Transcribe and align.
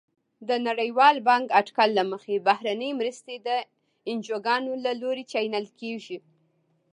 د 0.47 0.49
نړیوال 0.67 1.15
بانک 1.27 1.47
اټکل 1.59 1.89
له 1.99 2.03
مخې 2.11 2.35
بهرنۍ 2.47 2.91
مرستې 2.99 3.35
د 3.47 3.49
انجوګانو 4.09 4.71
له 4.85 4.91
لوري 5.01 5.23
چینل 5.33 5.65
کیږي. 5.79 6.17